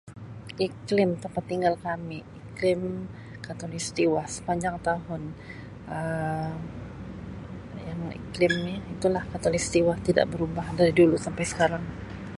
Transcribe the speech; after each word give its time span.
Iklim 0.67 1.09
tempat 1.23 1.43
tinggal 1.51 1.75
kami 1.85 2.17
Um 2.25 2.33
iklim 2.49 2.81
Khatulistiwa 3.45 4.21
sepanjang 4.35 4.75
tahun 4.87 5.21
Um 7.85 8.01
iklim 8.21 8.53
ni 8.65 8.75
itu 8.93 9.07
lah 9.15 9.23
khatulistiwa 9.31 9.93
tidak 10.07 10.25
berubah 10.33 10.67
dari 10.79 10.93
dulu 10.99 11.15
sampai 11.25 11.45
sekarang. 11.51 11.83